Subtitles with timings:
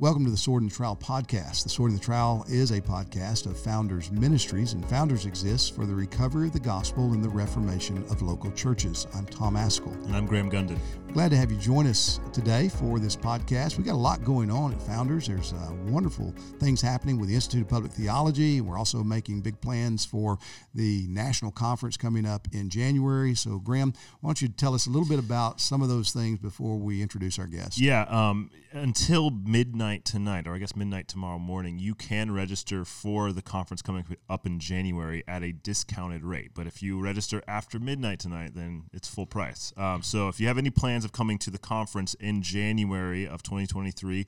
[0.00, 1.62] Welcome to the Sword and the Trowel podcast.
[1.62, 5.84] The Sword and the Trowel is a podcast of Founders Ministries, and Founders exists for
[5.84, 9.06] the recovery of the gospel and the reformation of local churches.
[9.14, 9.92] I'm Tom Ascol.
[10.06, 10.78] And I'm Graham Gunden.
[11.12, 13.76] Glad to have you join us today for this podcast.
[13.76, 15.26] We got a lot going on at Founders.
[15.26, 18.62] There's uh, wonderful things happening with the Institute of Public Theology.
[18.62, 20.38] We're also making big plans for
[20.74, 23.34] the national conference coming up in January.
[23.34, 23.92] So, Graham,
[24.22, 27.02] why don't you tell us a little bit about some of those things before we
[27.02, 27.78] introduce our guests?
[27.78, 32.84] Yeah, um, until midnight midnight tonight, or I guess midnight tomorrow morning, you can register
[32.84, 36.52] for the conference coming up in January at a discounted rate.
[36.54, 39.72] But if you register after midnight tonight, then it's full price.
[39.76, 43.42] Um, so if you have any plans of coming to the conference in January of
[43.42, 44.26] 2023,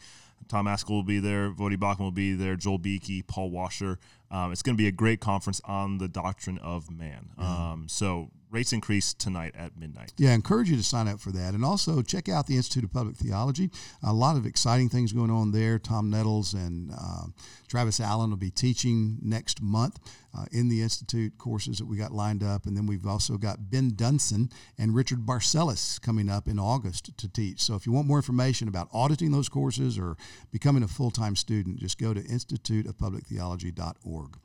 [0.49, 4.01] Tom Ascol will be there, Voddie Baucham will be there, Joel Beeke, Paul Washer.
[4.33, 7.29] Um, it's going to be a great conference on the doctrine of man.
[7.39, 10.13] Um, so rates increase tonight at midnight.
[10.19, 11.55] Yeah, I encourage you to sign up for that.
[11.55, 13.71] And also check out the Institute of Public Theology.
[14.03, 15.79] A lot of exciting things going on there.
[15.79, 17.29] Tom Nettles and uh,
[17.69, 19.99] Travis Allen will be teaching next month
[20.37, 22.67] uh, in the Institute courses that we got lined up.
[22.67, 27.27] And then we've also got Ben Dunson and Richard Barcellos coming up in August to
[27.29, 27.63] teach.
[27.63, 30.19] So if you want more information about auditing those courses or
[30.51, 34.37] becoming a full time student, just go to instituteofpublictheology.org.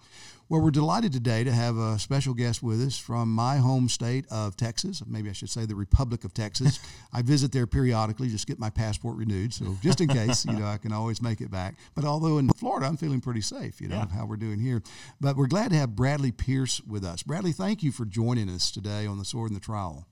[0.49, 4.23] Well, we're delighted today to have a special guest with us from my home state
[4.31, 5.03] of Texas.
[5.05, 6.79] Maybe I should say the Republic of Texas.
[7.13, 9.53] I visit there periodically, just get my passport renewed.
[9.53, 11.75] So just in case, you know, I can always make it back.
[11.95, 14.07] But although in Florida, I'm feeling pretty safe, you know, yeah.
[14.07, 14.81] how we're doing here.
[15.19, 17.23] But we're glad to have Bradley Pierce with us.
[17.23, 20.07] Bradley, thank you for joining us today on the Sword and the Trowel.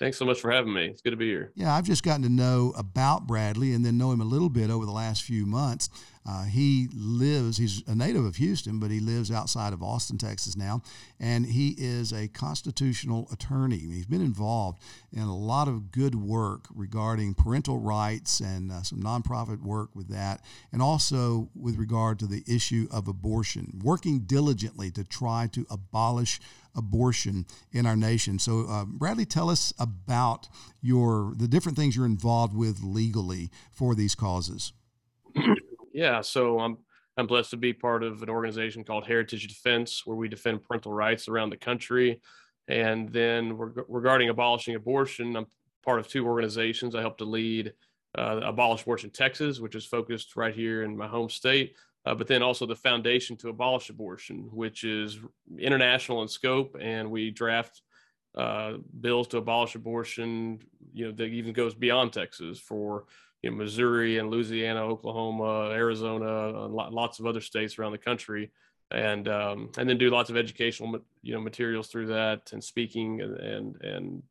[0.00, 0.86] Thanks so much for having me.
[0.86, 1.52] It's good to be here.
[1.54, 4.70] Yeah, I've just gotten to know about Bradley and then know him a little bit
[4.70, 5.90] over the last few months.
[6.26, 10.56] Uh, he lives, he's a native of Houston, but he lives outside of Austin, Texas
[10.56, 10.82] now.
[11.18, 13.78] And he is a constitutional attorney.
[13.78, 14.82] He's been involved
[15.12, 20.08] in a lot of good work regarding parental rights and uh, some nonprofit work with
[20.08, 25.66] that, and also with regard to the issue of abortion, working diligently to try to
[25.70, 26.38] abolish
[26.76, 28.38] abortion in our nation.
[28.38, 30.48] So, uh, Bradley, tell us about
[30.82, 34.72] your the different things you're involved with legally for these causes.
[35.92, 36.78] Yeah, so I'm
[37.16, 40.92] I'm blessed to be part of an organization called Heritage Defense, where we defend parental
[40.92, 42.20] rights around the country.
[42.68, 45.46] And then regarding abolishing abortion, I'm
[45.84, 46.94] part of two organizations.
[46.94, 47.72] I help to lead
[48.16, 51.74] uh, Abolish Abortion Texas, which is focused right here in my home state,
[52.06, 55.18] uh, but then also the Foundation to Abolish Abortion, which is
[55.58, 57.82] international in scope, and we draft
[58.36, 60.60] uh, bills to abolish abortion.
[60.92, 63.04] You know, that even goes beyond Texas for
[63.42, 68.50] you know, Missouri and Louisiana, Oklahoma, Arizona, and lots of other states around the country,
[68.90, 73.20] and um, and then do lots of educational you know materials through that and speaking
[73.20, 74.22] and and, and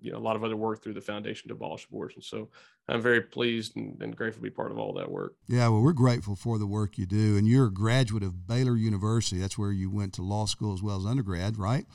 [0.00, 2.20] you know a lot of other work through the Foundation to Abolish Abortion.
[2.20, 2.48] So
[2.88, 5.36] I'm very pleased and, and, grateful to be part of all that work.
[5.46, 8.76] Yeah, well, we're grateful for the work you do, and you're a graduate of Baylor
[8.76, 9.40] University.
[9.40, 11.86] That's where you went to law school as well as undergrad, right?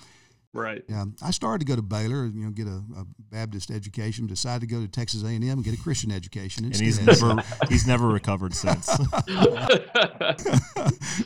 [0.58, 0.84] Right.
[0.90, 4.26] Yeah, I started to go to Baylor, you know, get a, a Baptist education.
[4.26, 6.66] Decided to go to Texas A and M and get a Christian education.
[6.66, 6.82] Instead.
[6.82, 8.90] And he's never he's never recovered since.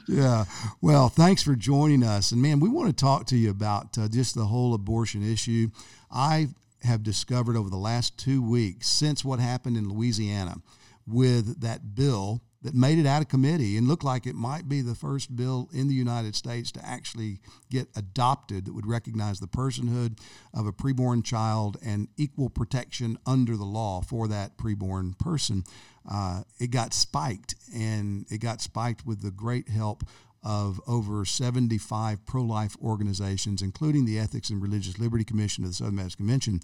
[0.09, 0.44] yeah.
[0.81, 4.09] Well, thanks for joining us, and man, we want to talk to you about uh,
[4.09, 5.69] just the whole abortion issue.
[6.12, 6.50] I
[6.84, 10.56] have discovered over the last two weeks since what happened in Louisiana
[11.08, 14.81] with that bill that made it out of committee and looked like it might be
[14.81, 17.39] the first bill in the United States to actually
[17.69, 20.19] get adopted that would recognize the personhood
[20.53, 25.63] of a preborn child and equal protection under the law for that preborn person.
[26.09, 30.03] Uh, it got spiked, and it got spiked with the great help
[30.44, 35.75] of over 75 pro life organizations, including the Ethics and Religious Liberty Commission of the
[35.75, 36.59] Southern Baptist Convention.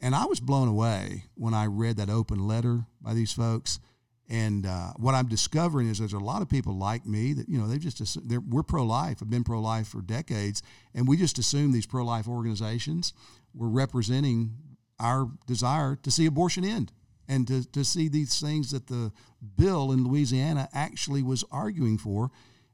[0.00, 3.78] And I was blown away when I read that open letter by these folks
[4.32, 7.58] and uh, what I'm discovering is there's a lot of people like me that you
[7.58, 8.16] know they've just
[8.48, 10.62] we're pro-life, have been pro-life for decades,
[10.94, 13.12] and we just assume these pro-life organizations
[13.54, 14.54] were representing
[14.98, 16.92] our desire to see abortion end
[17.28, 19.12] and to, to see these things that the
[19.58, 22.30] bill in Louisiana actually was arguing for,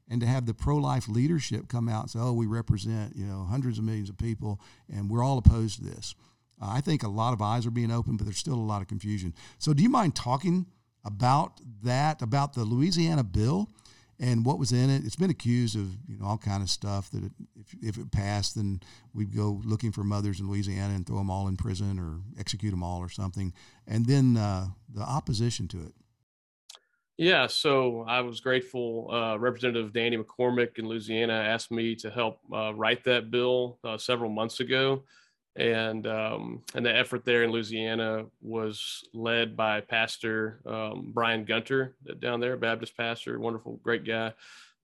[0.09, 3.43] and to have the pro-life leadership come out and say, "Oh, we represent you know
[3.43, 6.15] hundreds of millions of people, and we're all opposed to this."
[6.61, 8.81] Uh, I think a lot of eyes are being opened, but there's still a lot
[8.81, 9.33] of confusion.
[9.57, 10.65] So, do you mind talking?
[11.09, 13.69] About that, about the Louisiana bill
[14.19, 15.03] and what was in it.
[15.05, 18.11] It's been accused of you know all kind of stuff that it, if, if it
[18.11, 18.81] passed, then
[19.13, 22.71] we'd go looking for mothers in Louisiana and throw them all in prison or execute
[22.71, 23.53] them all or something.
[23.87, 25.93] And then uh, the opposition to it.
[27.17, 29.09] Yeah, so I was grateful.
[29.11, 33.97] Uh, Representative Danny McCormick in Louisiana asked me to help uh, write that bill uh,
[33.97, 35.03] several months ago.
[35.55, 41.95] And um, and the effort there in Louisiana was led by Pastor um, Brian Gunter
[42.19, 44.33] down there, Baptist pastor, wonderful, great guy.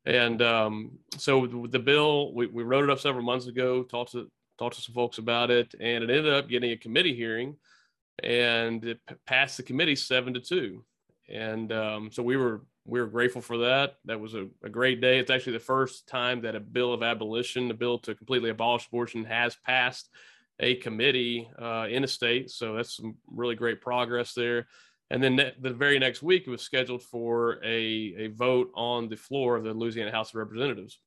[0.06, 4.30] And um, so the bill, we, we wrote it up several months ago, talked to
[4.58, 7.56] talked to some folks about it, and it ended up getting a committee hearing,
[8.24, 10.84] and it passed the committee seven to two.
[11.28, 13.96] And um, so we were we were grateful for that.
[14.06, 15.18] That was a, a, great day.
[15.18, 18.86] It's actually the first time that a bill of abolition, a bill to completely abolish
[18.86, 20.10] abortion, has passed
[20.60, 22.50] a committee uh, in a state.
[22.50, 24.68] So that's some really great progress there.
[25.12, 29.08] And then ne- the very next week, it was scheduled for a, a vote on
[29.08, 31.00] the floor of the Louisiana House of Representatives.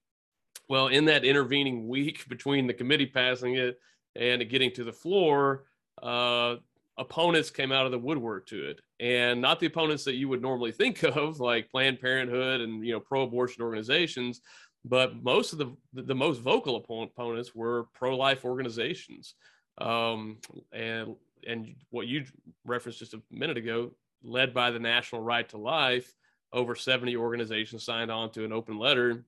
[0.69, 3.79] Well, in that intervening week between the committee passing it
[4.15, 5.65] and it getting to the floor,
[6.03, 6.57] uh,
[6.97, 10.43] opponents came out of the woodwork to it, and not the opponents that you would
[10.43, 14.41] normally think of, like Planned Parenthood and you know pro-abortion organizations,
[14.85, 19.35] but most of the the most vocal opponents were pro-life organizations,
[19.79, 20.39] um,
[20.73, 21.15] and
[21.47, 22.25] and what you
[22.65, 23.93] referenced just a minute ago,
[24.23, 26.13] led by the National Right to Life,
[26.53, 29.25] over 70 organizations signed on to an open letter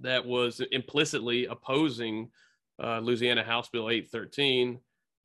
[0.00, 2.30] that was implicitly opposing
[2.82, 4.78] uh, Louisiana House Bill 813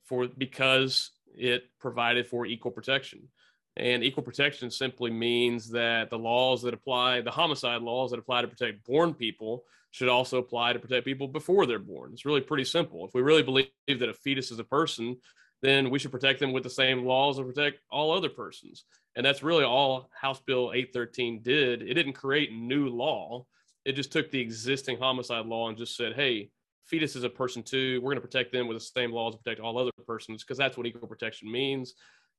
[0.06, 3.28] for because it provided for equal protection.
[3.76, 8.44] And equal protection simply means that the laws that apply, the homicide laws that apply
[8.44, 12.12] to protect born people, should also apply to protect people before they're born.
[12.14, 13.06] It's really pretty simple.
[13.06, 15.18] If we really believe that a fetus is a person,
[15.62, 18.86] then we should protect them with the same laws that protect all other persons.
[19.16, 21.84] And that's really all House Bill 813 did.
[21.84, 23.46] It didn't create new law.
[23.86, 26.50] It just took the existing homicide law and just said, hey,
[26.86, 28.02] fetus is a person too.
[28.02, 30.58] We're going to protect them with the same laws to protect all other persons because
[30.58, 31.94] that's what equal protection means.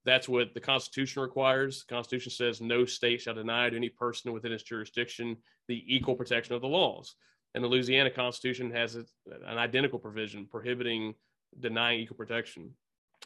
[0.04, 1.84] That's what the Constitution requires.
[1.88, 5.36] The Constitution says no state shall deny to any person within its jurisdiction
[5.68, 7.16] the equal protection of the laws.
[7.54, 9.06] And the Louisiana Constitution has an
[9.46, 11.14] identical provision prohibiting
[11.60, 12.70] denying equal protection.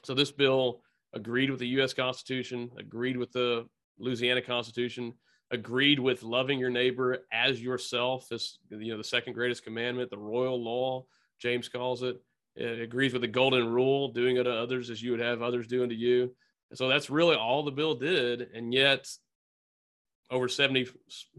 [0.04, 0.82] So this bill
[1.14, 1.94] agreed with the U.S.
[1.94, 3.66] Constitution, agreed with the
[3.98, 5.14] Louisiana Constitution,
[5.50, 10.18] agreed with loving your neighbor as yourself as you know the second greatest commandment the
[10.18, 11.04] royal law
[11.40, 12.20] james calls it
[12.54, 15.66] it agrees with the golden rule doing it to others as you would have others
[15.66, 16.34] doing to you
[16.74, 19.08] so that's really all the bill did and yet
[20.30, 20.88] over 70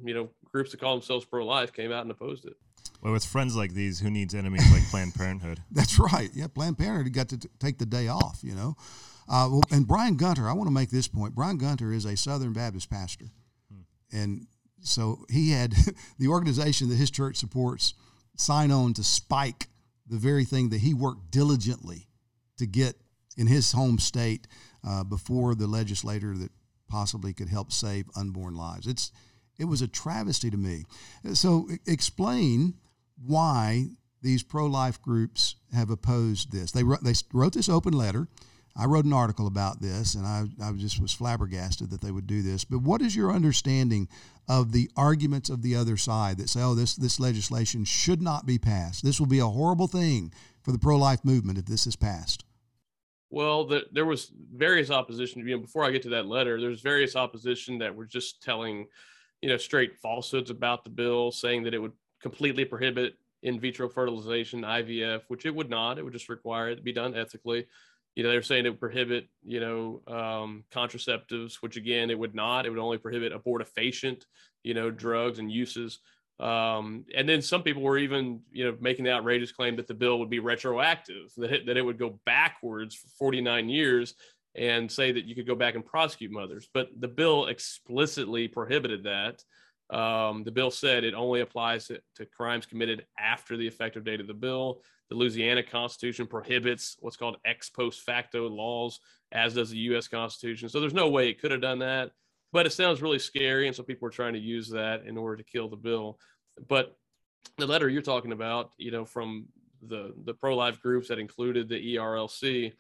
[0.04, 2.54] you know groups that call themselves pro-life came out and opposed it.
[3.02, 5.62] Well with friends like these who needs enemies like planned parenthood?
[5.72, 6.30] That's right.
[6.34, 8.76] Yeah planned parenthood got to t- take the day off you know?
[9.28, 12.18] Uh, well, and brian gunter i want to make this point brian gunter is a
[12.18, 13.26] southern baptist pastor.
[14.12, 14.48] And
[14.81, 15.74] so he had
[16.20, 17.94] the organization that his church supports
[18.36, 19.68] sign on to spike
[20.08, 22.08] the very thing that he worked diligently
[22.58, 22.96] to get
[23.38, 24.48] in his home state
[24.88, 26.52] uh, before the legislator that
[26.88, 28.88] possibly could help save unborn lives.
[28.88, 29.12] It's
[29.58, 30.86] it was a travesty to me.
[31.34, 32.76] So explain
[33.22, 33.90] why
[34.22, 36.72] these pro-life groups have opposed this.
[36.72, 38.30] They wrote, they wrote this open letter
[38.80, 42.28] I wrote an article about this, and I, I just was flabbergasted that they would
[42.28, 42.64] do this.
[42.64, 44.08] But what is your understanding
[44.48, 48.46] of the arguments of the other side that say, "Oh, this this legislation should not
[48.46, 49.04] be passed.
[49.04, 50.31] This will be a horrible thing
[50.62, 52.46] for the pro-life movement if this is passed"?
[53.30, 55.46] Well, the, there was various opposition.
[55.48, 58.88] You know, before I get to that letter, there's various opposition that were just telling,
[59.42, 63.88] you know, straight falsehoods about the bill, saying that it would completely prohibit in vitro
[63.88, 65.98] fertilization, IVF, which it would not.
[65.98, 67.68] It would just require it to be done ethically
[68.20, 72.36] you know, they're saying it would prohibit, you know, um, contraceptives, which again, it would
[72.36, 72.66] not.
[72.66, 74.24] It would only prohibit abortifacient,
[74.64, 76.00] you know, drugs and uses.
[76.40, 79.94] Um, and then some people were even, you know, making the outrageous claim that the
[79.94, 84.16] bill would be retroactive, that it, that it would go backwards for 49 years
[84.56, 86.69] and say that you could go back and prosecute mothers.
[86.74, 89.44] But the bill explicitly prohibited that.
[89.96, 94.22] Um, the bill said it only applies to, to crimes committed after the effective date
[94.22, 94.81] of the bill.
[95.10, 99.00] The Louisiana Constitution prohibits what's called ex post facto laws,
[99.31, 100.08] as does the U.S.
[100.08, 100.69] Constitution.
[100.69, 102.12] So there's no way it could have done that.
[102.52, 105.38] But it sounds really scary, and so people are trying to use that in order
[105.38, 106.20] to kill the bill.
[106.68, 106.98] But
[107.58, 109.48] the letter you're talking about, you know, from
[109.88, 112.74] the the pro life groups that included the ERLC,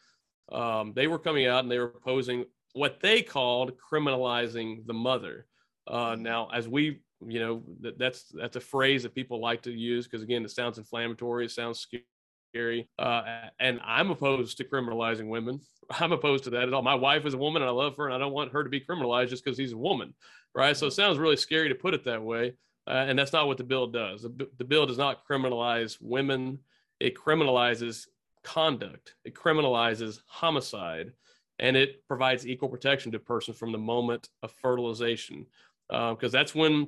[0.51, 5.45] um, they were coming out and they were opposing what they called criminalizing the mother.
[5.87, 9.71] Uh, now, as we, you know, that, that's that's a phrase that people like to
[9.71, 11.79] use because again, it sounds inflammatory, it sounds
[12.49, 12.89] scary.
[12.97, 13.23] Uh,
[13.59, 15.61] and I'm opposed to criminalizing women.
[15.91, 16.81] I'm opposed to that at all.
[16.81, 18.69] My wife is a woman and I love her and I don't want her to
[18.69, 20.13] be criminalized just because he's a woman.
[20.55, 20.75] Right.
[20.75, 22.53] So it sounds really scary to put it that way.
[22.87, 24.23] Uh, and that's not what the bill does.
[24.23, 26.59] The, the bill does not criminalize women,
[26.99, 28.07] it criminalizes
[28.43, 31.13] conduct, it criminalizes homicide,
[31.59, 35.45] and it provides equal protection to a person from the moment of fertilization.
[35.87, 36.87] Because uh, that's when,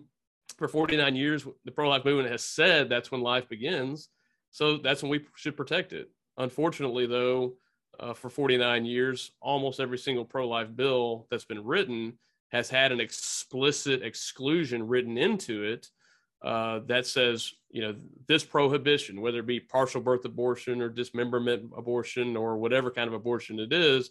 [0.57, 4.09] for 49 years, the pro life movement has said that's when life begins
[4.51, 6.09] so that's when we should protect it.
[6.37, 7.53] unfortunately, though,
[7.99, 12.13] uh, for 49 years, almost every single pro life bill that's been written
[12.51, 15.89] has had an explicit exclusion written into it
[16.41, 17.95] uh, that says, you know,
[18.27, 23.13] this prohibition, whether it be partial birth abortion or dismemberment abortion or whatever kind of
[23.13, 24.09] abortion it is,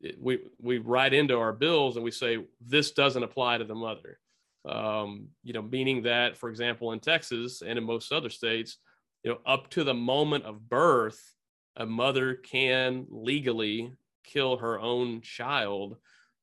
[0.00, 3.74] it, we we write into our bills and we say this doesn't apply to the
[3.74, 4.18] mother.
[4.64, 8.78] Um, you know, meaning that, for example, in Texas and in most other states,
[9.22, 11.36] you know, up to the moment of birth,
[11.76, 13.92] a mother can legally
[14.24, 15.96] kill her own child.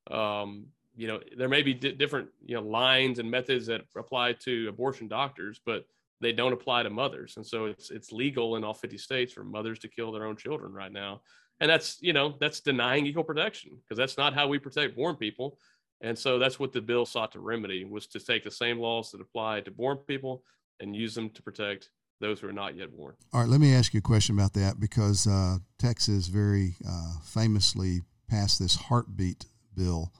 [0.10, 4.68] Um, you know, there may be different you know lines and methods that apply to
[4.70, 5.86] abortion doctors, but
[6.22, 9.44] they don't apply to mothers, and so it's it's legal in all 50 states for
[9.44, 11.22] mothers to kill their own children right now,
[11.60, 15.16] and that's you know that's denying equal protection because that's not how we protect born
[15.16, 15.58] people,
[16.02, 19.12] and so that's what the bill sought to remedy was to take the same laws
[19.12, 20.44] that apply to born people
[20.82, 23.16] and use them to protect those who are not yet born.
[23.34, 27.14] All right, let me ask you a question about that because uh, Texas very uh,
[27.24, 29.46] famously passed this heartbeat
[29.76, 30.12] bill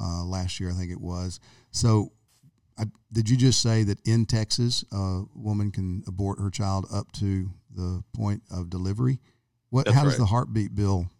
[0.00, 1.40] uh, last year, I think it was.
[1.70, 2.12] So,
[2.78, 7.12] I, did you just say that in Texas, a woman can abort her child up
[7.12, 9.20] to the point of delivery?
[9.70, 9.84] What?
[9.84, 11.10] That's how does the heartbeat bill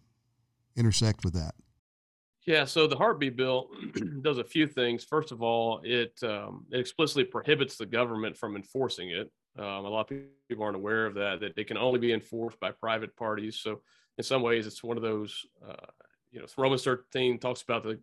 [0.75, 1.53] intersect with that?
[2.45, 3.69] Yeah, so the heartbeat bill
[4.21, 5.03] does a few things.
[5.03, 9.31] First of all, it um, it explicitly prohibits the government from enforcing it.
[9.57, 10.17] Um, a lot of
[10.47, 11.39] people aren't aware of that.
[11.41, 13.57] That it can only be enforced by private parties.
[13.57, 13.81] So
[14.17, 15.45] in some ways, it's one of those.
[15.67, 15.75] Uh,
[16.31, 17.99] you know, Romans 13 talks about the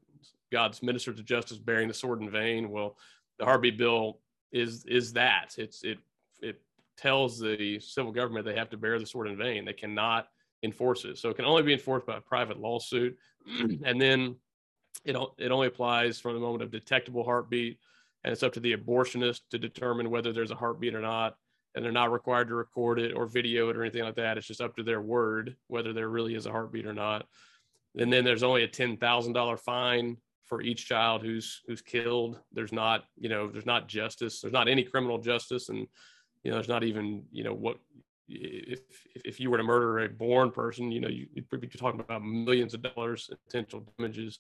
[0.53, 2.71] God's ministers of justice bearing the sword in vain.
[2.71, 2.97] Well,
[3.39, 4.21] the heartbeat bill
[4.53, 5.55] is is that.
[5.59, 5.99] It's it
[6.41, 6.61] it
[6.97, 9.65] tells the civil government they have to bear the sword in vain.
[9.65, 10.29] They cannot
[10.63, 11.19] enforce it.
[11.19, 13.17] So it can only be enforced by a private lawsuit.
[13.85, 14.37] and then
[15.05, 17.79] it, it only applies from the moment of detectable heartbeat.
[18.23, 21.37] And it's up to the abortionist to determine whether there's a heartbeat or not.
[21.75, 24.37] And they're not required to record it or video it or anything like that.
[24.37, 27.27] It's just up to their word whether there really is a heartbeat or not.
[27.97, 32.41] And then there's only a ten thousand dollar fine for each child who's who's killed.
[32.53, 34.41] There's not, you know, there's not justice.
[34.41, 35.87] There's not any criminal justice, and
[36.43, 37.79] you know, there's not even, you know, what
[38.29, 38.81] if
[39.15, 42.25] if you were to murder a born person, you know, you, would be talking about
[42.25, 44.39] millions of dollars in potential damages.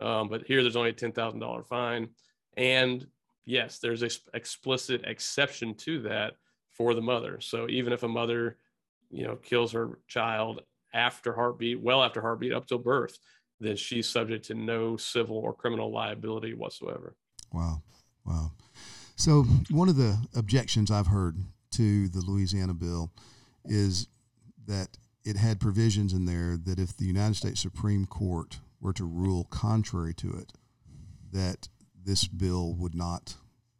[0.00, 2.08] Um, but here, there's only a ten thousand dollar fine,
[2.56, 3.06] and
[3.44, 6.34] yes, there's a explicit exception to that
[6.76, 7.40] for the mother.
[7.40, 8.58] So even if a mother,
[9.10, 13.18] you know, kills her child after heartbeat, well after heartbeat, up till birth,
[13.60, 17.16] then she's subject to no civil or criminal liability whatsoever.
[17.52, 17.82] Wow,
[18.24, 18.52] wow.
[19.16, 21.38] So one of the objections I've heard
[21.72, 23.12] to the Louisiana bill
[23.64, 24.08] is
[24.66, 29.04] that it had provisions in there that if the United States Supreme Court were to
[29.04, 30.52] rule contrary to it,
[31.32, 31.68] that
[32.04, 33.36] this bill would not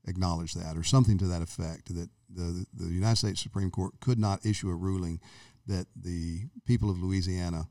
[0.07, 4.19] acknowledge that, or something to that effect, that the, the United States Supreme Court could
[4.19, 5.21] not issue a ruling
[5.67, 7.69] that the people of Louisiana,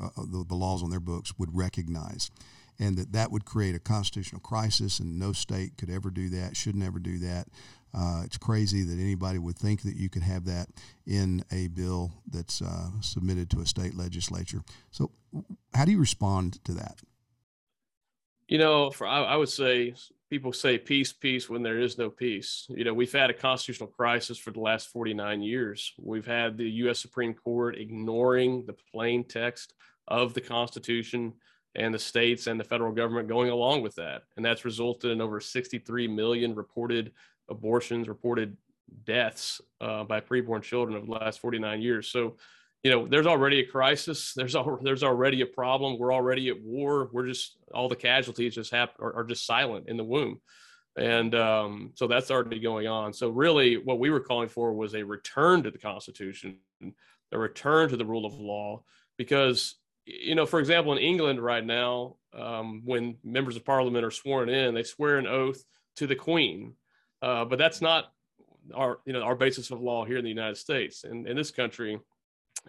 [0.00, 2.30] uh, the, the laws on their books, would recognize
[2.78, 6.56] and that that would create a constitutional crisis, and no state could ever do that,
[6.56, 7.48] should never do that.
[7.94, 10.68] Uh, it's crazy that anybody would think that you could have that
[11.06, 14.62] in a bill that's uh, submitted to a state legislature.
[14.90, 15.10] So,
[15.74, 17.00] how do you respond to that?
[18.48, 19.94] You know, for I, I would say
[20.30, 22.66] people say peace, peace when there is no peace.
[22.68, 25.92] You know, we've had a constitutional crisis for the last 49 years.
[25.98, 26.98] We've had the U.S.
[26.98, 29.74] Supreme Court ignoring the plain text
[30.06, 31.34] of the Constitution
[31.74, 34.22] and the states and the federal government going along with that.
[34.36, 37.12] And that's resulted in over 63 million reported
[37.48, 38.56] abortions, reported
[39.04, 42.08] deaths uh, by preborn children over the last 49 years.
[42.08, 42.36] So,
[42.82, 44.32] you know, there's already a crisis.
[44.34, 45.98] There's al- there's already a problem.
[45.98, 47.08] We're already at war.
[47.12, 50.40] We're just all the casualties just happen are, are just silent in the womb,
[50.96, 53.12] and um, so that's already going on.
[53.12, 56.58] So really, what we were calling for was a return to the Constitution,
[57.32, 58.84] a return to the rule of law,
[59.16, 59.74] because
[60.06, 64.48] you know, for example, in England right now, um, when members of parliament are sworn
[64.48, 65.62] in, they swear an oath
[65.96, 66.74] to the Queen,
[67.22, 68.12] uh, but that's not
[68.74, 71.02] our you know our basis of law here in the United States.
[71.02, 71.98] And in this country,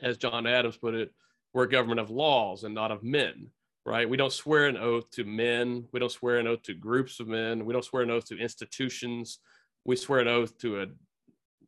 [0.02, 1.12] as John Adams put it,
[1.54, 3.50] we're a government of laws and not of men.
[3.86, 4.08] Right?
[4.08, 5.86] We don't swear an oath to men.
[5.92, 7.66] We don't swear an oath to groups of men.
[7.66, 9.40] We don't swear an oath to institutions.
[9.86, 10.88] We swear an oath to a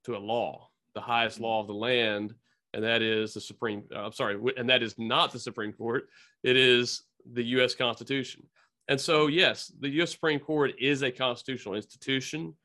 [0.04, 2.36] to a law, the highest law of the land,
[2.74, 3.84] and that is the Supreme.
[3.94, 6.08] Uh, I'm sorry, and that is not the Supreme Court.
[6.44, 7.76] It is the U.S.
[7.76, 8.44] Constitution.
[8.88, 10.12] And so, yes, the U.S.
[10.12, 12.56] Supreme Court is a constitutional institution.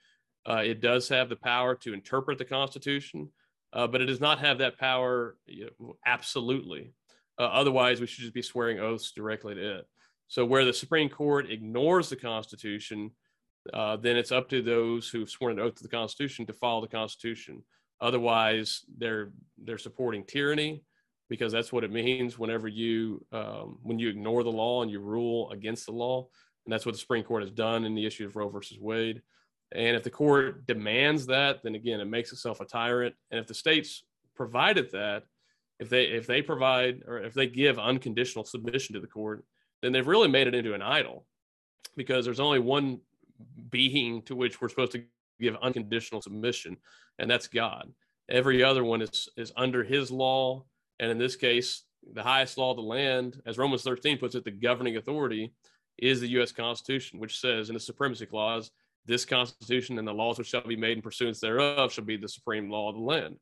[0.49, 3.29] Uh, it does have the power to interpret the Constitution,
[3.73, 6.93] uh, but it does not have that power you know, absolutely.
[7.39, 9.87] Uh, otherwise, we should just be swearing oaths directly to it.
[10.29, 13.11] So, where the Supreme Court ignores the Constitution,
[13.73, 16.81] uh, then it's up to those who've sworn an oath to the Constitution to follow
[16.81, 17.63] the Constitution.
[18.01, 20.83] Otherwise, they're they're supporting tyranny
[21.29, 25.01] because that's what it means whenever you um, when you ignore the law and you
[25.01, 26.27] rule against the law,
[26.65, 29.23] and that's what the Supreme Court has done in the issue of Roe versus Wade.
[29.73, 33.15] And if the court demands that, then again, it makes itself a tyrant.
[33.31, 34.05] And if the states
[34.35, 35.25] provided that,
[35.79, 39.45] if they if they provide or if they give unconditional submission to the court,
[39.83, 41.27] then they've really made it into an idol,
[41.97, 43.01] because there's only one
[43.71, 45.05] being to which we're supposed to
[45.39, 46.79] give unconditional submission,
[47.19, 47.93] and that's God.
[48.31, 50.65] Every other one is is under His law,
[50.99, 51.83] and in this case,
[52.15, 55.53] the highest law of the land, as Romans 13 puts it, the governing authority
[55.99, 56.53] is the U.S.
[56.53, 58.71] Constitution, which says in the supremacy clause,
[59.07, 62.29] this Constitution and the laws which shall be made in pursuance thereof shall be the
[62.29, 63.37] supreme law of the land.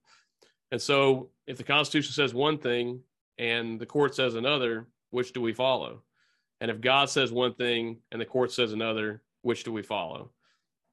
[0.70, 3.00] And so, if the Constitution says one thing
[3.38, 6.02] and the court says another, which do we follow?
[6.60, 10.30] And if God says one thing and the court says another, which do we follow?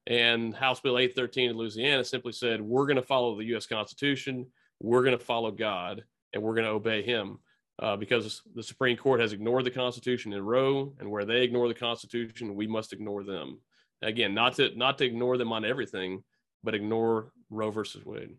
[0.06, 3.66] And House Bill 813 in Louisiana simply said, we're going to follow the U.S.
[3.66, 4.46] Constitution,
[4.80, 6.02] we're going to follow God,
[6.32, 7.38] and we're going to obey Him.
[7.78, 11.68] Uh, because the Supreme Court has ignored the Constitution in Roe, and where they ignore
[11.68, 13.58] the Constitution, we must ignore them.
[14.02, 16.24] Again, not to not to ignore them on everything,
[16.62, 18.36] but ignore Roe versus Wade.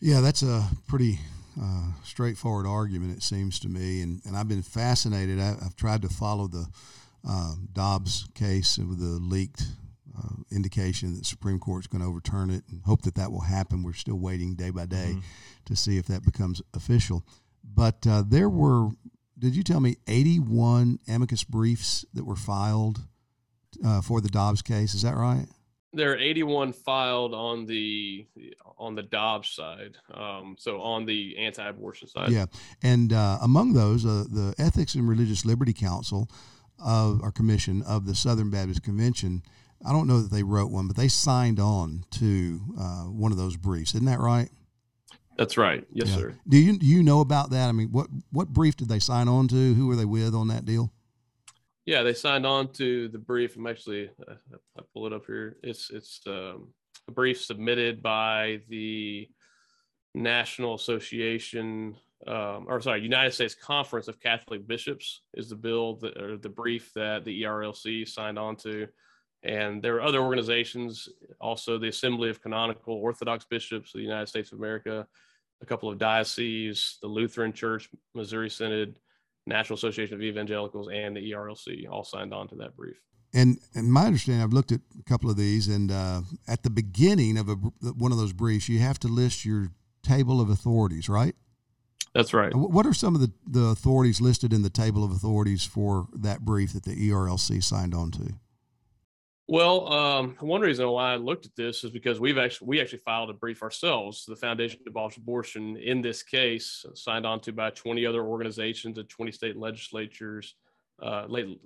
[0.00, 1.20] Yeah, that's a pretty
[1.60, 5.38] uh, straightforward argument, it seems to me, and and I've been fascinated.
[5.38, 6.66] I, have tried to follow the
[7.28, 9.62] uh, Dobbs case with the leaked
[10.18, 13.30] uh, indication that the Supreme Court is going to overturn it, and hope that that
[13.30, 13.82] will happen.
[13.82, 15.20] We're still waiting day by day mm-hmm.
[15.66, 17.24] to see if that becomes official.
[17.62, 18.90] But uh, there were,
[19.38, 23.00] did you tell me, 81 amicus briefs that were filed
[23.84, 24.94] uh, for the Dobbs case?
[24.94, 25.46] Is that right?
[25.92, 28.26] There are 81 filed on the
[28.76, 32.30] on the Dobbs side, um, so on the anti-abortion side.
[32.30, 32.46] Yeah,
[32.82, 36.28] and uh, among those, uh, the Ethics and Religious Liberty Council
[36.84, 39.42] of our commission of the Southern Baptist Convention.
[39.86, 43.38] I don't know that they wrote one, but they signed on to uh, one of
[43.38, 43.94] those briefs.
[43.94, 44.48] Isn't that right?
[45.36, 45.84] That's right.
[45.92, 46.16] Yes, yeah.
[46.16, 46.34] sir.
[46.48, 47.68] Do you do you know about that?
[47.68, 49.74] I mean, what what brief did they sign on to?
[49.74, 50.92] Who were they with on that deal?
[51.86, 53.56] Yeah, they signed on to the brief.
[53.56, 54.34] I'm actually uh,
[54.78, 55.56] I pull it up here.
[55.62, 56.68] It's it's um,
[57.08, 59.28] a brief submitted by the
[60.14, 66.16] National Association, um, or sorry, United States Conference of Catholic Bishops is the bill that
[66.16, 68.88] or the brief that the ERLC signed on to.
[69.42, 71.06] And there are other organizations,
[71.38, 75.06] also the Assembly of Canonical Orthodox Bishops of the United States of America,
[75.60, 78.98] a couple of dioceses, the Lutheran Church, Missouri Synod,
[79.46, 82.96] National Association of Evangelicals, and the ERLC all signed on to that brief.
[83.32, 86.70] And, and my understanding, I've looked at a couple of these, and uh, at the
[86.70, 89.70] beginning of a, one of those briefs, you have to list your
[90.02, 91.34] table of authorities, right?
[92.14, 92.54] That's right.
[92.54, 96.44] What are some of the, the authorities listed in the table of authorities for that
[96.44, 98.34] brief that the ERLC signed on to?
[99.46, 103.00] Well, um, one reason why I looked at this is because we've actually we actually
[103.00, 104.24] filed a brief ourselves.
[104.24, 108.96] The Foundation to Abolish Abortion, in this case, signed on to by 20 other organizations
[108.96, 110.54] and 20 state legislatures,
[111.02, 111.58] uh, leg,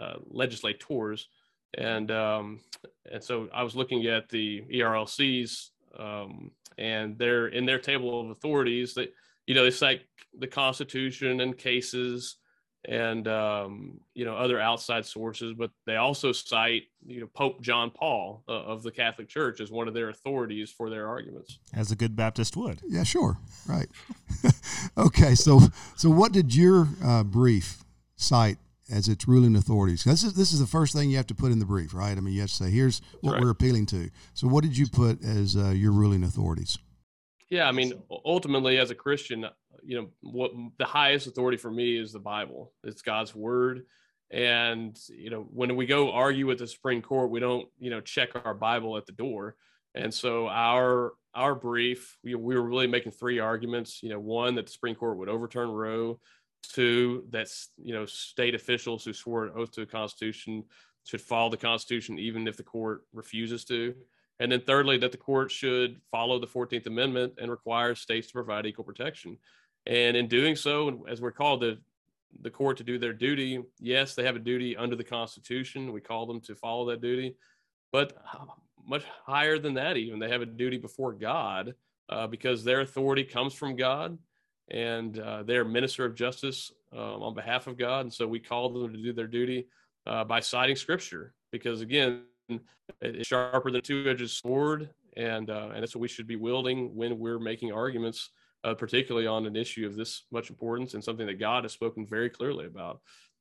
[0.00, 1.28] uh, legislators,
[1.78, 2.60] and um,
[3.10, 8.30] and so I was looking at the ERLCs, um, and they're in their table of
[8.30, 9.14] authorities that
[9.46, 10.02] you know they cite
[10.40, 12.38] the Constitution and cases
[12.84, 17.90] and um, you know other outside sources, but they also cite you know Pope John
[17.90, 21.58] Paul uh, of the Catholic Church as one of their authorities for their arguments.
[21.72, 22.80] As a good Baptist would.
[22.88, 23.88] Yeah, sure, right.
[24.98, 25.60] okay, so
[25.96, 27.84] so what did your uh, brief
[28.16, 28.58] cite
[28.90, 30.04] as its ruling authorities?
[30.04, 32.16] This is this is the first thing you have to put in the brief, right?
[32.16, 33.42] I mean, you have to say here's what right.
[33.42, 34.10] we're appealing to.
[34.34, 36.78] So what did you put as uh, your ruling authorities?
[37.48, 37.92] Yeah, I mean,
[38.24, 39.44] ultimately, as a Christian,
[39.84, 42.72] you know, what the highest authority for me is the Bible.
[42.84, 43.84] It's God's word.
[44.30, 48.00] And, you know, when we go argue with the Supreme Court, we don't, you know,
[48.00, 49.56] check our Bible at the door.
[49.94, 54.02] And so our our brief, we, we were really making three arguments.
[54.02, 56.18] You know, one that the Supreme Court would overturn Roe.
[56.62, 60.64] Two, that's you know, state officials who swore an oath to the Constitution
[61.04, 63.94] should follow the Constitution even if the court refuses to.
[64.38, 68.32] And then thirdly, that the court should follow the 14th Amendment and require states to
[68.32, 69.38] provide equal protection.
[69.86, 71.78] And in doing so, as we're called the
[72.40, 75.92] the court to do their duty, yes, they have a duty under the Constitution.
[75.92, 77.36] We call them to follow that duty,
[77.92, 78.16] but
[78.86, 81.74] much higher than that, even they have a duty before God
[82.08, 84.16] uh, because their authority comes from God,
[84.70, 88.00] and uh, they're minister of justice um, on behalf of God.
[88.00, 89.66] And so we call them to do their duty
[90.06, 92.22] uh, by citing Scripture, because again,
[93.00, 96.94] it's sharper than a two-edged sword, and uh, and that's what we should be wielding
[96.96, 98.30] when we're making arguments,
[98.64, 102.06] uh, particularly on an issue of this much importance and something that God has spoken
[102.06, 103.00] very clearly about.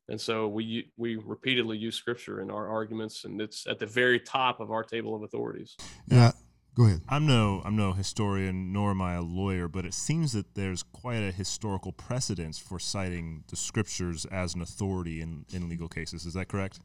[0.10, 4.20] And so we we repeatedly use Scripture in our arguments, and it's at the very
[4.20, 5.78] top of our table of authorities.
[6.08, 6.32] Yeah,
[6.74, 7.02] Go ahead.
[7.10, 10.84] I'm no I'm no historian nor am I a lawyer, but it seems that there's
[10.84, 16.26] quite a historical precedence for citing the scriptures as an authority in, in legal cases.
[16.26, 16.80] Is that correct?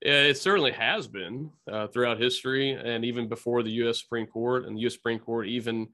[0.00, 4.00] Yeah, it certainly has been uh, throughout history, and even before the U.S.
[4.00, 4.94] Supreme Court and the U.S.
[4.94, 5.88] Supreme Court even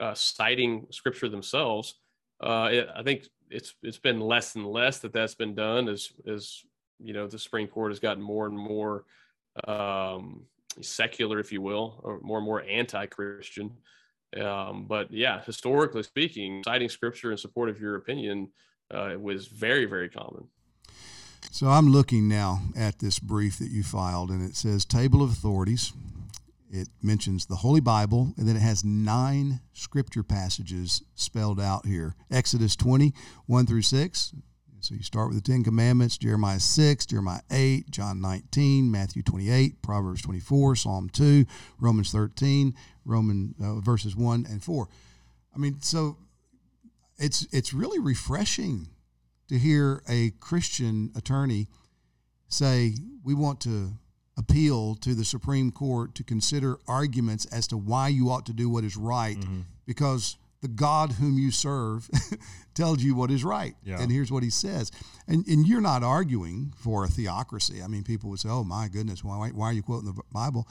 [0.00, 1.94] uh, citing scripture themselves.
[2.40, 6.10] Uh, it, I think it's it's been less and less that that's been done as
[6.26, 6.62] as
[6.98, 9.04] you know the Supreme Court has gotten more and more
[9.66, 10.42] um,
[10.80, 13.72] secular, if you will, or more and more anti-Christian.
[14.40, 18.50] Um, but yeah, historically speaking, citing scripture in support of your opinion
[18.90, 20.48] uh, was very, very common.
[21.50, 25.30] So I'm looking now at this brief that you filed, and it says Table of
[25.30, 25.92] Authorities.
[26.70, 32.14] It mentions the Holy Bible, and then it has nine scripture passages spelled out here
[32.30, 33.12] Exodus 20,
[33.46, 34.34] 1 through 6,
[34.80, 39.82] so you start with the Ten Commandments, Jeremiah 6, Jeremiah 8, John 19, Matthew 28,
[39.82, 41.44] Proverbs 24, Psalm 2,
[41.80, 44.88] Romans 13, Roman uh, verses 1 and 4.
[45.54, 46.18] I mean, so
[47.18, 48.88] it's it's really refreshing
[49.48, 51.66] to hear a Christian attorney
[52.48, 53.94] say we want to
[54.38, 58.70] appeal to the Supreme Court to consider arguments as to why you ought to do
[58.70, 59.60] what is right mm-hmm.
[59.84, 62.08] because the God whom you serve
[62.74, 63.74] tells you what is right.
[63.84, 64.00] Yeah.
[64.00, 64.90] And here's what he says.
[65.26, 67.82] And, and you're not arguing for a theocracy.
[67.82, 70.68] I mean, people would say, oh, my goodness, why, why are you quoting the Bible?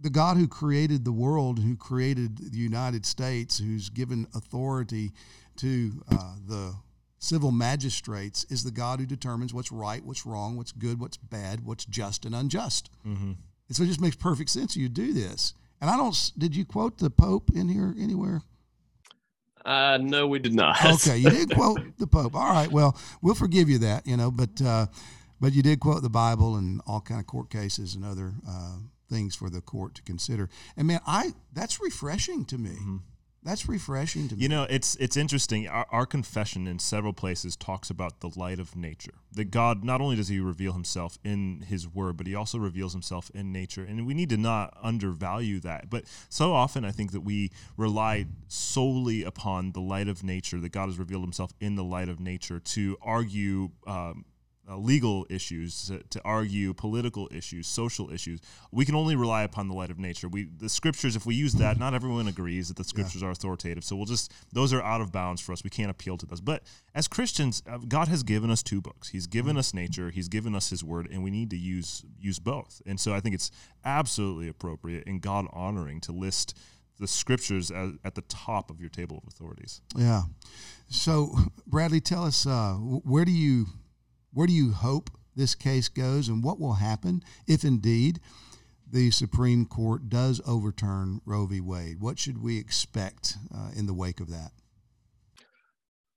[0.00, 5.12] The God who created the world, who created the United States, who's given authority
[5.56, 6.74] to uh, the
[7.22, 11.64] civil magistrates, is the God who determines what's right, what's wrong, what's good, what's bad,
[11.64, 12.90] what's just and unjust.
[13.06, 13.32] Mm-hmm.
[13.68, 15.54] And so it just makes perfect sense you do this.
[15.80, 18.42] And I don't, did you quote the Pope in here anywhere?
[19.64, 20.84] Uh, no, we did not.
[20.84, 22.34] okay, you did quote the Pope.
[22.34, 24.86] All right, well, we'll forgive you that, you know, but uh,
[25.40, 28.78] but you did quote the Bible and all kind of court cases and other uh,
[29.08, 30.48] things for the court to consider.
[30.76, 32.70] And man, I that's refreshing to me.
[32.70, 32.96] Mm-hmm.
[33.44, 34.42] That's refreshing to me.
[34.42, 35.66] You know, it's it's interesting.
[35.66, 39.14] Our, our, confession in several places talks about the light of nature.
[39.32, 42.92] That God not only does He reveal Himself in His Word, but He also reveals
[42.92, 45.90] Himself in nature, and we need to not undervalue that.
[45.90, 50.60] But so often, I think that we rely solely upon the light of nature.
[50.60, 54.24] That God has revealed Himself in the light of nature to argue um,
[54.68, 58.40] uh, legal issues, to, to, argue political issues, social issues.
[58.70, 60.28] We can only rely upon the light of nature.
[60.28, 63.28] We the scriptures, if we use that, not everyone agrees that the scriptures yeah.
[63.28, 63.82] are authoritative.
[63.82, 65.64] So we'll just those are out of bounds for us.
[65.64, 66.40] We can't appeal to those.
[66.40, 66.62] But
[66.94, 69.08] as Christians, uh, God has given us two books.
[69.08, 70.10] He's given us nature.
[70.10, 72.80] He's given us His Word, and we need to use use both.
[72.86, 73.50] And so I think it's
[73.84, 76.56] absolutely appropriate and God honoring to list
[77.00, 79.80] the scriptures at, at, the top of your table of authorities.
[79.96, 80.22] Yeah.
[80.88, 81.34] So
[81.66, 83.66] Bradley, tell us uh, where do you
[84.32, 88.20] where do you hope this case goes, and what will happen if indeed
[88.90, 91.60] the Supreme Court does overturn Roe v.
[91.60, 92.00] Wade?
[92.00, 94.52] What should we expect uh, in the wake of that?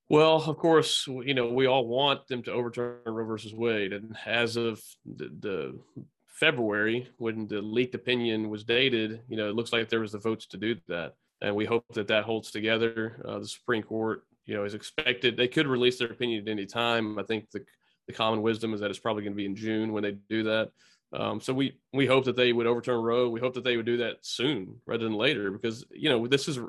[0.10, 4.16] Well, of course, you know we all want them to overturn Roe versus Wade, and
[4.26, 5.80] as of the, the
[6.28, 10.20] February, when the leaked opinion was dated, you know it looks like there was the
[10.20, 13.20] votes to do that, and we hope that that holds together.
[13.26, 15.38] Uh, the Supreme Court, you know, is expected.
[15.38, 17.18] They could release their opinion at any time.
[17.18, 17.66] I think the
[18.08, 20.44] the common wisdom is that it's probably going to be in June when they do
[20.44, 20.72] that.
[21.14, 23.30] Um, so we we hope that they would overturn Roe.
[23.30, 26.48] We hope that they would do that soon rather than later because you know this
[26.48, 26.60] is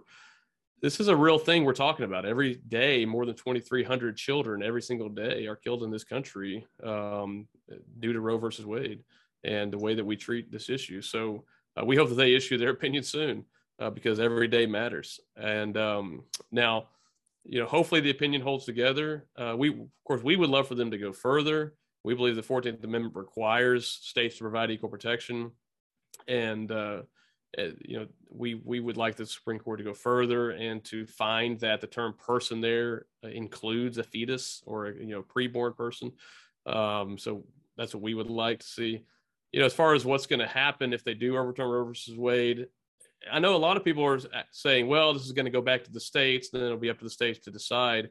[0.83, 2.27] this is a real thing we're talking about.
[2.27, 7.49] Every day, more than 2,300 children every single day are killed in this country um,
[7.99, 9.03] due to Roe versus Wade
[9.43, 11.01] and the way that we treat this issue.
[11.01, 11.45] So
[11.81, 13.45] uh, we hope that they issue their opinion soon
[13.79, 15.21] uh, because every day matters.
[15.37, 16.89] And um, now
[17.49, 19.27] you know, hopefully the opinion holds together.
[19.37, 21.75] Uh, we, of course, we would love for them to go further.
[22.05, 25.51] We believe the 14th Amendment requires states to provide equal protection,
[26.29, 27.03] and uh,
[27.59, 31.07] uh, you know, we we would like the Supreme Court to go further and to
[31.07, 35.77] find that the term "person" there uh, includes a fetus or a you know preborn
[35.77, 36.13] person.
[36.67, 37.45] Um, so
[37.77, 39.05] that's what we would like to see.
[39.53, 42.17] You know, as far as what's going to happen if they do overturn Roe versus
[42.17, 42.67] Wade,
[43.31, 44.19] I know a lot of people are
[44.51, 46.99] saying, well, this is going to go back to the states, then it'll be up
[46.99, 48.11] to the states to decide.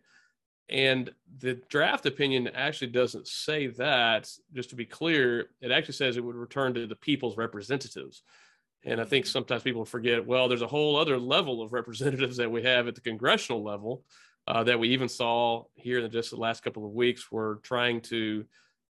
[0.67, 4.29] And the draft opinion actually doesn't say that.
[4.53, 8.23] Just to be clear, it actually says it would return to the people's representatives.
[8.83, 12.51] And I think sometimes people forget, well, there's a whole other level of representatives that
[12.51, 14.03] we have at the congressional level
[14.47, 17.31] uh, that we even saw here in just the last couple of weeks.
[17.31, 18.45] We're trying to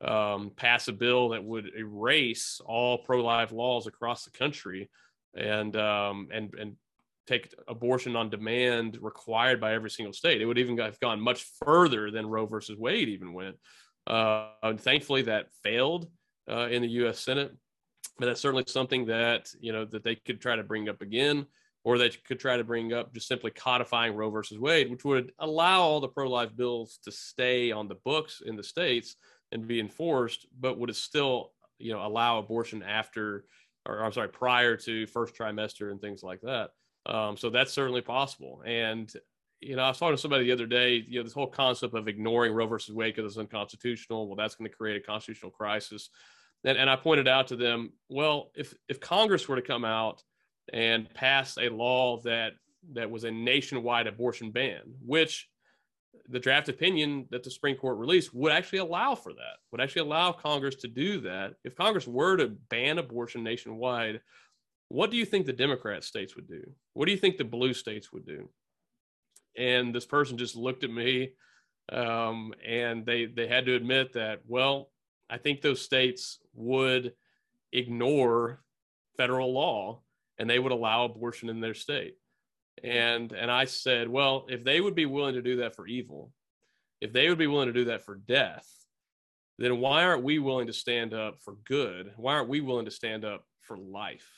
[0.00, 4.90] um, pass a bill that would erase all pro life laws across the country
[5.38, 6.76] and um, and and
[7.26, 10.40] take abortion on demand required by every single state.
[10.40, 13.56] It would even have gone much further than Roe versus Wade even went.
[14.06, 14.48] Uh,
[14.78, 16.08] thankfully, that failed
[16.50, 17.20] uh, in the U.S.
[17.20, 17.52] Senate.
[18.18, 21.46] but that's certainly something that you know that they could try to bring up again
[21.84, 25.32] or they could try to bring up just simply codifying roe versus wade which would
[25.38, 29.16] allow all the pro-life bills to stay on the books in the states
[29.52, 33.44] and be enforced but would it still you know allow abortion after
[33.88, 36.70] or i'm sorry prior to first trimester and things like that
[37.06, 39.12] um, so that's certainly possible and
[39.60, 41.94] you know, I was talking to somebody the other day, you know, this whole concept
[41.94, 44.28] of ignoring Roe versus Wade because it's unconstitutional.
[44.28, 46.10] Well, that's going to create a constitutional crisis.
[46.64, 50.22] And, and I pointed out to them, well, if, if Congress were to come out
[50.72, 52.52] and pass a law that
[52.92, 55.48] that was a nationwide abortion ban, which
[56.28, 60.02] the draft opinion that the Supreme Court released would actually allow for that, would actually
[60.02, 61.54] allow Congress to do that.
[61.64, 64.20] If Congress were to ban abortion nationwide,
[64.88, 66.62] what do you think the Democrat states would do?
[66.94, 68.48] What do you think the blue states would do?
[69.58, 71.32] and this person just looked at me
[71.92, 74.90] um, and they they had to admit that well
[75.28, 77.12] i think those states would
[77.72, 78.62] ignore
[79.16, 80.00] federal law
[80.38, 82.14] and they would allow abortion in their state
[82.84, 86.32] and and i said well if they would be willing to do that for evil
[87.00, 88.66] if they would be willing to do that for death
[89.58, 92.90] then why aren't we willing to stand up for good why aren't we willing to
[92.90, 94.28] stand up for life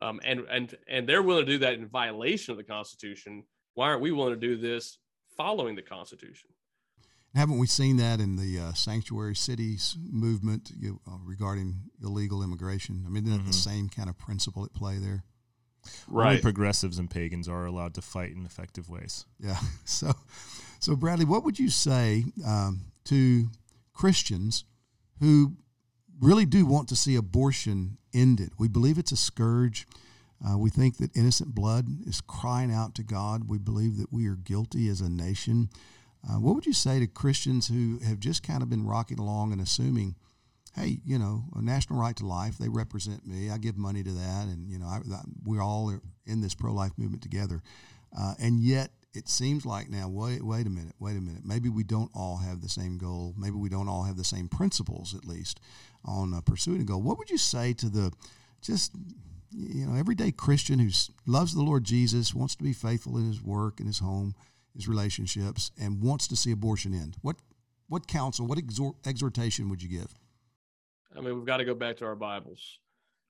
[0.00, 3.88] um, and and and they're willing to do that in violation of the constitution why
[3.88, 4.98] aren't we willing to do this
[5.36, 6.50] following the Constitution?
[7.34, 13.04] Haven't we seen that in the uh, sanctuary cities movement you, uh, regarding illegal immigration?
[13.06, 13.46] I mean, isn't mm-hmm.
[13.46, 15.24] the same kind of principle at play there?
[16.08, 16.30] Right.
[16.30, 19.26] Only progressives and pagans are allowed to fight in effective ways.
[19.38, 19.58] Yeah.
[19.84, 20.12] So,
[20.78, 23.48] so Bradley, what would you say um, to
[23.92, 24.64] Christians
[25.20, 25.56] who
[26.20, 28.50] really do want to see abortion ended?
[28.58, 29.86] We believe it's a scourge.
[30.44, 33.48] Uh, we think that innocent blood is crying out to God.
[33.48, 35.68] We believe that we are guilty as a nation.
[36.28, 39.52] Uh, what would you say to Christians who have just kind of been rocking along
[39.52, 40.16] and assuming,
[40.74, 43.50] hey, you know, a national right to life, they represent me.
[43.50, 44.46] I give money to that.
[44.46, 45.00] And, you know, I,
[45.44, 45.94] we're all
[46.26, 47.62] in this pro life movement together.
[48.16, 51.44] Uh, and yet, it seems like now, wait, wait a minute, wait a minute.
[51.44, 53.34] Maybe we don't all have the same goal.
[53.36, 55.60] Maybe we don't all have the same principles, at least,
[56.04, 57.02] on uh, pursuing a goal.
[57.02, 58.12] What would you say to the
[58.62, 58.92] just
[59.54, 60.88] you know, everyday Christian who
[61.26, 64.34] loves the Lord Jesus, wants to be faithful in his work, in his home,
[64.74, 67.16] his relationships, and wants to see abortion end.
[67.20, 67.36] What
[67.88, 70.14] what counsel, what exhort, exhortation would you give?
[71.16, 72.78] I mean, we've got to go back to our Bibles.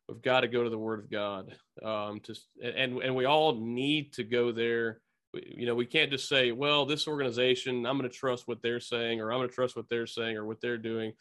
[0.08, 1.54] We've got to go to the Word of God.
[1.82, 5.00] Um, to and and we all need to go there.
[5.34, 8.80] You know, we can't just say, "Well, this organization, I'm going to trust what they're
[8.80, 11.12] saying, or I'm going to trust what they're saying, or what they're doing."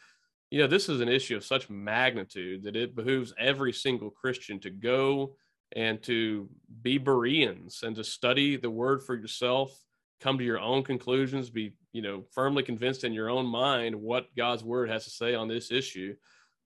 [0.52, 4.60] you know, this is an issue of such magnitude that it behooves every single Christian
[4.60, 5.36] to go
[5.74, 6.50] and to
[6.82, 9.74] be Bereans and to study the word for yourself,
[10.20, 14.28] come to your own conclusions, be, you know, firmly convinced in your own mind what
[14.36, 16.16] God's word has to say on this issue.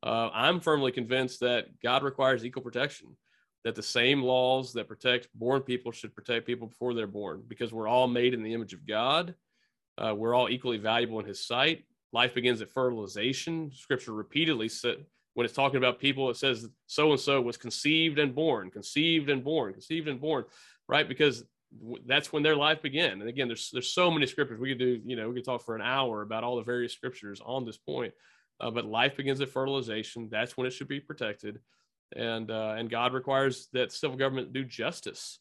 [0.05, 3.17] Uh, I'm firmly convinced that God requires equal protection,
[3.63, 7.73] that the same laws that protect born people should protect people before they're born, because
[7.73, 9.35] we're all made in the image of God.
[9.97, 13.69] Uh, we're all equally valuable in his sight life begins at fertilization.
[13.73, 18.17] Scripture repeatedly said when it's talking about people, it says so and so was conceived
[18.19, 20.45] and born, conceived and born, conceived and born,
[20.87, 21.09] right?
[21.09, 21.43] Because
[22.05, 23.19] that's when their life began.
[23.19, 25.01] And again, there's there's so many scriptures we could do.
[25.05, 27.77] You know, we could talk for an hour about all the various scriptures on this
[27.77, 28.13] point.
[28.59, 30.29] Uh, but life begins at fertilization.
[30.31, 31.59] That's when it should be protected,
[32.15, 35.39] and uh, and God requires that civil government do justice,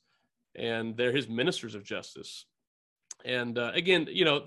[0.55, 2.47] and they're His ministers of justice.
[3.25, 4.45] And uh, again, you know,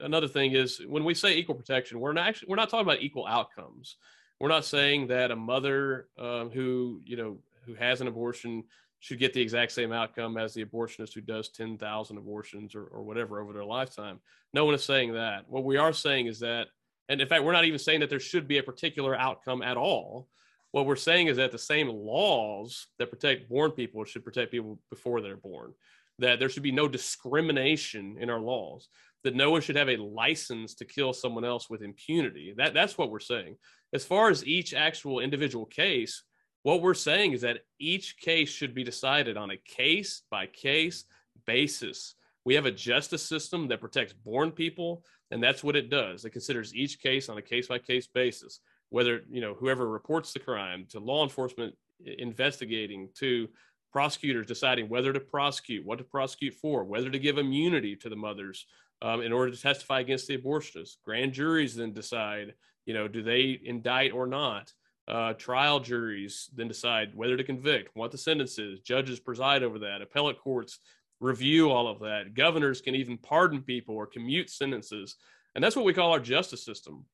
[0.00, 3.02] another thing is when we say equal protection, we're not actually we're not talking about
[3.02, 3.96] equal outcomes.
[4.40, 8.64] We're not saying that a mother uh, who you know who has an abortion
[9.00, 13.02] should get the exact same outcome as the abortionist who does 10,000 abortions or, or
[13.02, 14.20] whatever over their lifetime.
[14.52, 15.48] No one is saying that.
[15.48, 16.68] What we are saying is that,
[17.08, 19.76] and in fact, we're not even saying that there should be a particular outcome at
[19.76, 20.28] all.
[20.72, 24.78] What we're saying is that the same laws that protect born people should protect people
[24.90, 25.72] before they're born
[26.18, 28.88] that there should be no discrimination in our laws,
[29.24, 32.54] that no one should have a license to kill someone else with impunity.
[32.56, 33.56] That, that's what we're saying.
[33.92, 36.22] As far as each actual individual case,
[36.62, 41.04] what we're saying is that each case should be decided on a case by case
[41.46, 42.14] basis.
[42.44, 46.24] We have a justice system that protects born people, and that's what it does.
[46.24, 48.60] It considers each case on a case by case basis,
[48.90, 53.48] whether, you know, whoever reports the crime to law enforcement investigating to
[53.92, 58.16] prosecutors deciding whether to prosecute, what to prosecute for, whether to give immunity to the
[58.16, 58.66] mothers
[59.02, 60.96] um, in order to testify against the abortionists.
[61.04, 64.72] Grand juries then decide, you know, do they indict or not?
[65.08, 68.80] Uh, trial juries then decide whether to convict, what the sentence is.
[68.80, 70.02] Judges preside over that.
[70.02, 70.80] Appellate courts
[71.20, 72.34] review all of that.
[72.34, 75.16] Governors can even pardon people or commute sentences.
[75.54, 77.04] And that's what we call our justice system.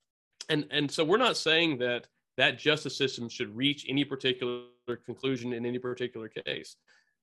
[0.48, 4.64] And, and so we're not saying that that justice system should reach any particular
[5.04, 6.76] conclusion in any particular case.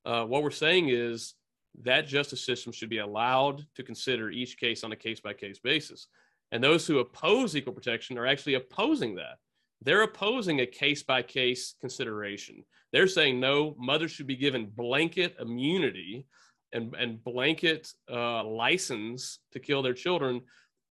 [0.05, 1.35] Uh, what we're saying is
[1.83, 5.59] that justice system should be allowed to consider each case on a case by case
[5.59, 6.07] basis.
[6.51, 9.37] And those who oppose equal protection are actually opposing that.
[9.81, 12.63] They're opposing a case by case consideration.
[12.91, 16.25] They're saying no, mothers should be given blanket immunity
[16.73, 20.41] and, and blanket uh, license to kill their children,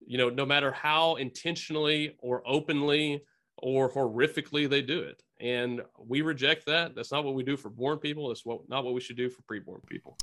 [0.07, 3.23] you know, no matter how intentionally or openly
[3.59, 5.23] or horrifically they do it.
[5.41, 6.95] And we reject that.
[6.95, 8.29] That's not what we do for born people.
[8.29, 10.17] That's what not what we should do for preborn people.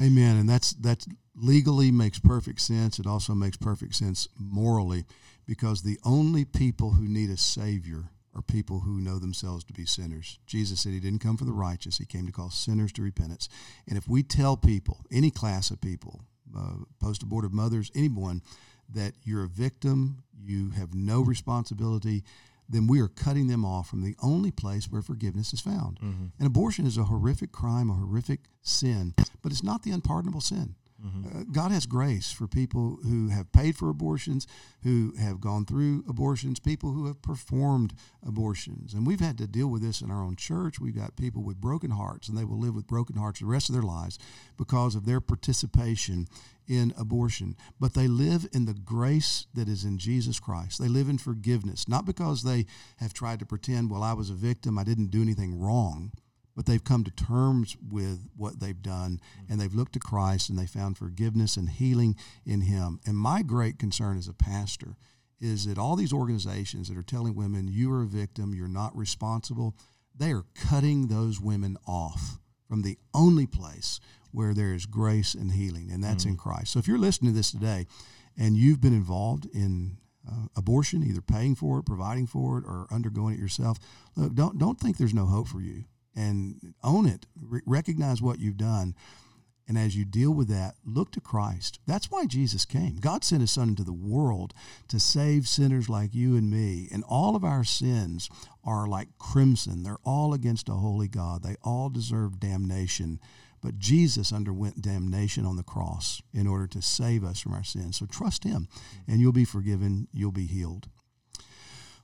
[0.00, 0.36] Amen.
[0.36, 2.98] And that's that legally makes perfect sense.
[2.98, 5.06] It also makes perfect sense morally
[5.46, 9.84] because the only people who need a savior are people who know themselves to be
[9.84, 10.38] sinners.
[10.46, 13.48] Jesus said he didn't come for the righteous, he came to call sinners to repentance.
[13.88, 16.22] And if we tell people, any class of people,
[16.56, 18.42] uh, post abortive mothers, anyone,
[18.92, 22.24] that you're a victim, you have no responsibility,
[22.68, 25.98] then we are cutting them off from the only place where forgiveness is found.
[25.98, 26.26] Mm-hmm.
[26.38, 30.76] And abortion is a horrific crime, a horrific sin, but it's not the unpardonable sin.
[31.04, 31.40] Mm-hmm.
[31.40, 34.46] Uh, God has grace for people who have paid for abortions,
[34.82, 37.94] who have gone through abortions, people who have performed
[38.26, 38.92] abortions.
[38.92, 40.78] And we've had to deal with this in our own church.
[40.78, 43.68] We've got people with broken hearts, and they will live with broken hearts the rest
[43.68, 44.18] of their lives
[44.56, 46.26] because of their participation
[46.68, 47.56] in abortion.
[47.80, 50.80] But they live in the grace that is in Jesus Christ.
[50.80, 52.66] They live in forgiveness, not because they
[52.98, 56.12] have tried to pretend, well, I was a victim, I didn't do anything wrong
[56.60, 59.18] but they've come to terms with what they've done
[59.48, 63.00] and they've looked to Christ and they found forgiveness and healing in Him.
[63.06, 64.98] And my great concern as a pastor
[65.40, 68.94] is that all these organizations that are telling women, you are a victim, you're not
[68.94, 69.74] responsible,
[70.14, 73.98] they are cutting those women off from the only place
[74.30, 76.72] where there is grace and healing, and that's mm in Christ.
[76.72, 77.86] So if you're listening to this today
[78.36, 79.96] and you've been involved in
[80.30, 83.78] uh, abortion, either paying for it, providing for it, or undergoing it yourself,
[84.14, 85.84] look, don't don't think there's no hope for you
[86.20, 87.26] and own it.
[87.66, 88.94] recognize what you've done.
[89.66, 91.78] And as you deal with that, look to Christ.
[91.86, 92.96] That's why Jesus came.
[92.96, 94.52] God sent his son into the world
[94.88, 96.88] to save sinners like you and me.
[96.92, 98.28] And all of our sins
[98.64, 99.84] are like crimson.
[99.84, 101.44] They're all against a holy God.
[101.44, 103.20] They all deserve damnation.
[103.62, 107.98] But Jesus underwent damnation on the cross in order to save us from our sins.
[107.98, 108.66] So trust him,
[109.06, 110.08] and you'll be forgiven.
[110.12, 110.88] You'll be healed.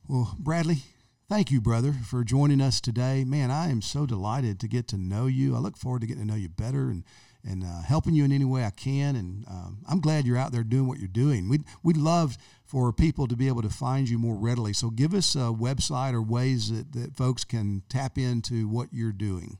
[0.06, 0.84] Well, Bradley,
[1.28, 3.24] Thank you, brother, for joining us today.
[3.24, 5.56] Man, I am so delighted to get to know you.
[5.56, 7.02] I look forward to getting to know you better and
[7.44, 9.14] and uh, helping you in any way I can.
[9.14, 11.48] And um, I'm glad you're out there doing what you're doing.
[11.48, 14.72] We'd, we'd love for people to be able to find you more readily.
[14.72, 19.12] So give us a website or ways that, that folks can tap into what you're
[19.12, 19.58] doing.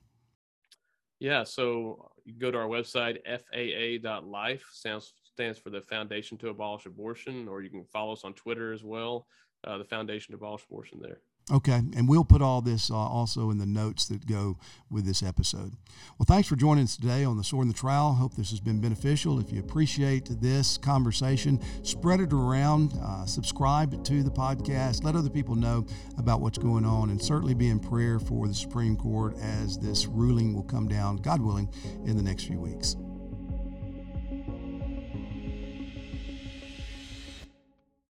[1.20, 6.87] Yeah, so you go to our website, faa.life, stands, stands for the Foundation to Abolish
[6.87, 9.29] Abortion, or you can follow us on Twitter as well,
[9.64, 11.20] uh, the Foundation to Abolish Abortion there.
[11.48, 14.59] Okay, and we'll put all this uh, also in the notes that go
[14.90, 15.76] with this episode.
[16.18, 18.14] Well, thanks for joining us today on the Sword and the Trowel.
[18.14, 19.38] Hope this has been beneficial.
[19.38, 25.30] If you appreciate this conversation, spread it around, uh, subscribe to the podcast, let other
[25.30, 25.87] people know
[26.18, 30.06] about what's going on, and certainly be in prayer for the Supreme Court as this
[30.06, 31.68] ruling will come down, God willing,
[32.04, 32.96] in the next few weeks.